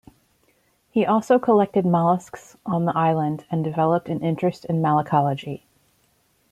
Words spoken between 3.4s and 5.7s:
and developed an interest in malacology.